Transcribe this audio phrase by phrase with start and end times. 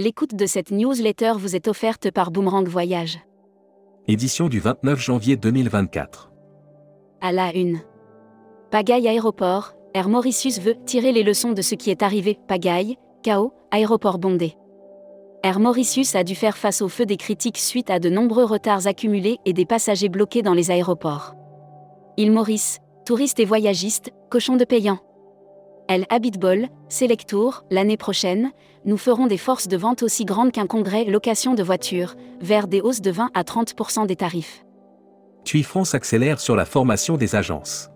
[0.00, 3.18] L'écoute de cette newsletter vous est offerte par Boomerang Voyage.
[4.06, 6.30] Édition du 29 janvier 2024.
[7.20, 7.80] À la une.
[8.70, 12.38] Pagaille Aéroport, Air Mauritius veut tirer les leçons de ce qui est arrivé.
[12.46, 14.54] Pagaille, chaos, aéroport bondé.
[15.42, 18.86] Air Mauritius a dû faire face au feu des critiques suite à de nombreux retards
[18.86, 21.34] accumulés et des passagers bloqués dans les aéroports.
[22.16, 25.00] Île Maurice, touristes et voyagistes, cochons de payants.
[25.88, 28.50] El Habitbol, Selectour, l'année prochaine,
[28.84, 32.82] nous ferons des forces de vente aussi grandes qu'un congrès location de voitures, vers des
[32.82, 34.66] hausses de 20 à 30% des tarifs.
[35.44, 37.88] TUI France accélère sur la formation des agences.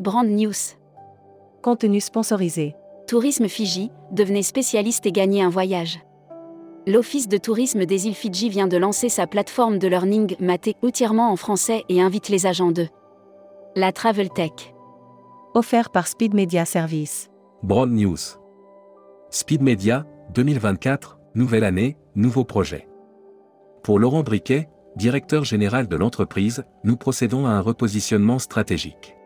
[0.00, 0.74] Brand News.
[1.62, 2.74] Contenu sponsorisé.
[3.06, 6.00] Tourisme Fiji, devenez spécialiste et gagnez un voyage.
[6.88, 11.30] L'Office de tourisme des îles Fidji vient de lancer sa plateforme de learning maté entièrement
[11.30, 12.88] en français et invite les agents de
[13.76, 14.75] la Travel Tech.
[15.56, 17.30] Offert par Speed Media Service.
[17.62, 18.18] Broad News.
[19.30, 20.04] Speed Media,
[20.34, 22.86] 2024, nouvelle année, nouveau projet.
[23.82, 29.16] Pour Laurent Briquet, directeur général de l'entreprise, nous procédons à un repositionnement stratégique.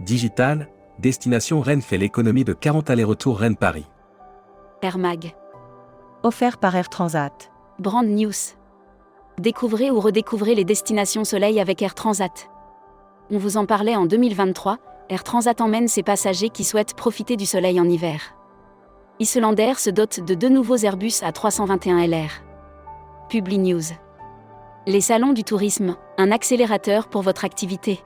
[0.00, 3.86] Digital, destination Rennes fait l'économie de 40 allers-retours Rennes-Paris.
[4.82, 5.32] Air Mag.
[6.24, 7.52] Offert par Air Transat.
[7.78, 8.56] Brand News.
[9.38, 12.50] Découvrez ou redécouvrez les destinations soleil avec Air Transat.
[13.30, 17.46] On vous en parlait en 2023, Air Transat emmène ses passagers qui souhaitent profiter du
[17.46, 18.34] soleil en hiver.
[19.20, 22.30] Islander se dote de deux nouveaux Airbus à 321 LR.
[23.28, 23.82] Publi News.
[24.86, 28.00] Les salons du tourisme, un accélérateur pour votre activité.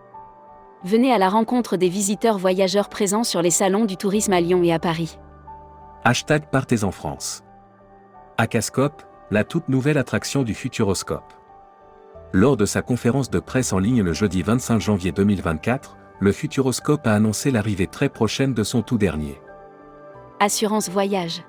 [0.84, 4.62] Venez à la rencontre des visiteurs voyageurs présents sur les salons du tourisme à Lyon
[4.62, 5.18] et à Paris.
[6.04, 7.44] Hashtag Partez en France.
[8.38, 11.32] Acascope, la toute nouvelle attraction du Futuroscope.
[12.32, 17.06] Lors de sa conférence de presse en ligne le jeudi 25 janvier 2024, le Futuroscope
[17.06, 19.40] a annoncé l'arrivée très prochaine de son tout dernier.
[20.38, 21.42] Assurance Voyage.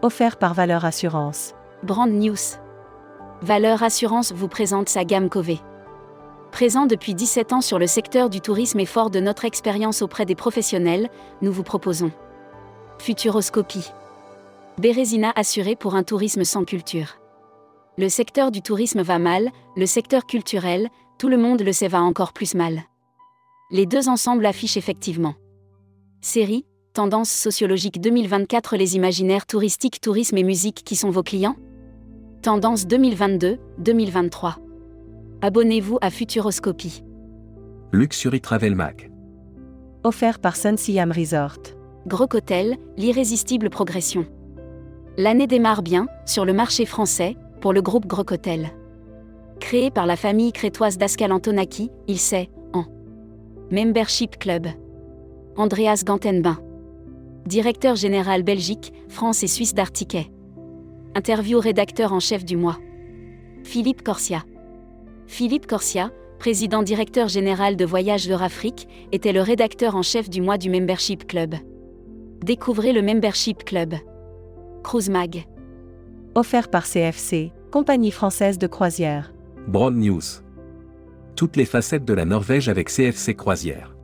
[0.00, 1.54] Offert par Valeur Assurance.
[1.82, 2.58] Brand News.
[3.42, 5.60] Valeur Assurance vous présente sa gamme Cové.
[6.52, 10.24] Présent depuis 17 ans sur le secteur du tourisme et fort de notre expérience auprès
[10.24, 11.10] des professionnels,
[11.42, 12.12] nous vous proposons
[12.98, 13.90] Futuroscopie.
[14.78, 17.18] Bérésina assuré pour un tourisme sans culture.
[17.98, 20.88] Le secteur du tourisme va mal, le secteur culturel,
[21.18, 22.84] tout le monde le sait, va encore plus mal.
[23.72, 25.34] Les deux ensemble affichent effectivement.
[26.20, 31.56] Série, Tendance sociologique 2024 Les imaginaires touristiques, tourisme et musique qui sont vos clients
[32.42, 34.56] Tendance 2022-2023.
[35.40, 37.02] Abonnez-vous à Futuroscopie.
[37.92, 39.10] Luxury Travel Mag.
[40.04, 41.62] Offert par Sun Siam Resort.
[42.06, 44.26] Grocotel, l'irrésistible progression.
[45.16, 48.72] L'année démarre bien, sur le marché français, pour le groupe Grocotel.
[49.60, 52.61] Créé par la famille crétoise d'Ascal Antonaki, il s'est, en
[53.72, 54.66] Membership Club.
[55.56, 56.58] Andreas Gantenbain.
[57.46, 60.30] Directeur général Belgique, France et Suisse d'Artiquet.
[61.14, 62.76] Interview rédacteur en chef du mois.
[63.64, 64.44] Philippe Corsia.
[65.26, 70.58] Philippe Corsia, président directeur général de Voyage Afrique, était le rédacteur en chef du mois
[70.58, 71.54] du Membership Club.
[72.42, 73.94] Découvrez le Membership Club.
[74.84, 75.46] Cruise Mag.
[76.34, 79.32] Offert par CFC, compagnie française de croisière.
[79.66, 80.41] Broad News.
[81.36, 83.96] Toutes les facettes de la Norvège avec CFC Croisière.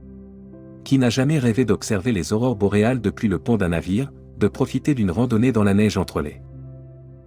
[0.84, 4.94] Qui n'a jamais rêvé d'observer les aurores boréales depuis le pont d'un navire, de profiter
[4.94, 6.40] d'une randonnée dans la neige entre les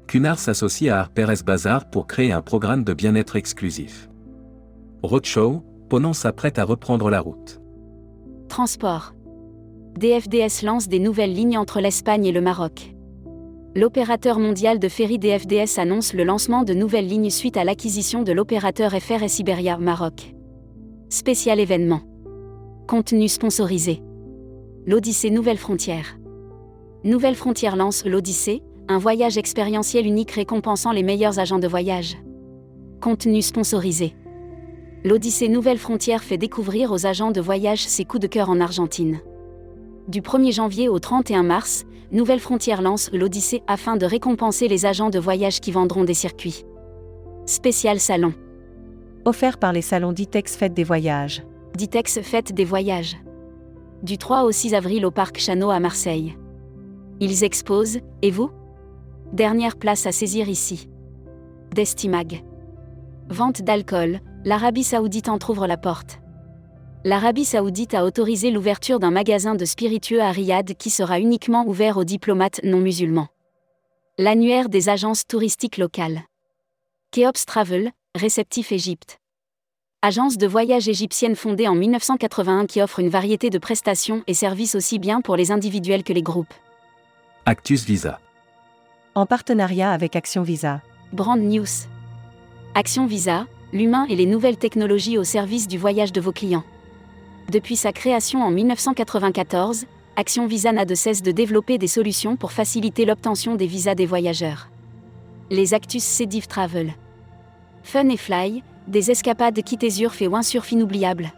[0.07, 4.09] Cunard s'associe à Harper's Bazaar pour créer un programme de bien-être exclusif.
[5.03, 7.61] Roadshow, Ponant s'apprête à reprendre la route.
[8.49, 9.13] Transport.
[9.97, 12.93] DFDS lance des nouvelles lignes entre l'Espagne et le Maroc.
[13.73, 18.33] L'opérateur mondial de ferry DFDS annonce le lancement de nouvelles lignes suite à l'acquisition de
[18.33, 20.35] l'opérateur FRS Iberia Maroc.
[21.07, 22.01] Spécial événement.
[22.85, 24.01] Contenu sponsorisé.
[24.85, 26.17] L'Odyssée Nouvelle Frontière.
[27.05, 32.17] Nouvelle Frontière lance l'Odyssée, un voyage expérientiel unique récompensant les meilleurs agents de voyage.
[32.99, 34.13] Contenu sponsorisé.
[35.05, 39.21] L'Odyssée Nouvelle Frontière fait découvrir aux agents de voyage ses coups de cœur en Argentine.
[40.09, 45.09] Du 1er janvier au 31 mars, Nouvelle Frontière lance l'Odyssée afin de récompenser les agents
[45.09, 46.65] de voyage qui vendront des circuits.
[47.45, 48.33] Spécial salon.
[49.23, 51.41] Offert par les salons Ditex Fête des Voyages.
[51.77, 53.15] Ditex Fête des Voyages.
[54.03, 56.37] Du 3 au 6 avril au Parc Chano à Marseille.
[57.21, 58.49] Ils exposent, et vous?
[59.31, 60.89] Dernière place à saisir ici.
[61.73, 62.43] Destimag.
[63.29, 66.19] Vente d'alcool, l'Arabie Saoudite entr'ouvre la porte.
[67.03, 71.97] L'Arabie Saoudite a autorisé l'ouverture d'un magasin de spiritueux à Riyad qui sera uniquement ouvert
[71.97, 73.29] aux diplomates non musulmans.
[74.19, 76.21] L'annuaire des agences touristiques locales.
[77.09, 79.17] Keops Travel, réceptif Égypte.
[80.03, 84.75] Agence de voyage égyptienne fondée en 1981 qui offre une variété de prestations et services
[84.75, 86.53] aussi bien pour les individuels que les groupes.
[87.47, 88.19] Actus Visa.
[89.15, 90.81] En partenariat avec Action Visa.
[91.13, 91.65] Brand News.
[92.75, 96.63] Action Visa, l'humain et les nouvelles technologies au service du voyage de vos clients.
[97.49, 99.85] Depuis sa création en 1994,
[100.15, 104.05] Action Visa n'a de cesse de développer des solutions pour faciliter l'obtention des visas des
[104.05, 104.69] voyageurs.
[105.49, 106.93] Les Actus Cediv Travel.
[107.83, 111.31] Fun et Fly, des escapades quittésures et windsurf inoubliables.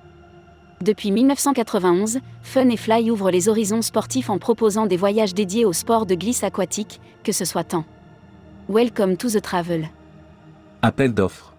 [0.82, 5.74] Depuis 1991, Fun et Fly ouvre les horizons sportifs en proposant des voyages dédiés au
[5.74, 7.86] sport de glisse aquatique, que ce soit temps.
[8.70, 9.88] Welcome to the travel.
[10.82, 11.53] Appel d'offres.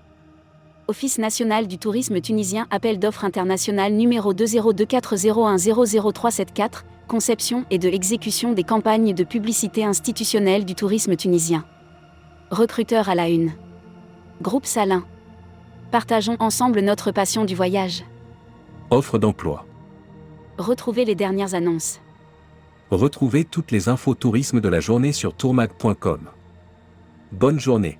[0.86, 8.64] Office national du tourisme tunisien Appel d'offres international numéro 20240100374, conception et de exécution des
[8.64, 11.64] campagnes de publicité institutionnelle du tourisme tunisien.
[12.50, 13.52] Recruteur à la une.
[14.42, 15.04] Groupe Salin.
[15.90, 18.04] Partageons ensemble notre passion du voyage.
[18.90, 19.64] Offre d'emploi.
[20.58, 22.02] Retrouvez les dernières annonces.
[22.90, 26.28] Retrouvez toutes les infos tourisme de la journée sur tourmag.com.
[27.32, 27.98] Bonne journée.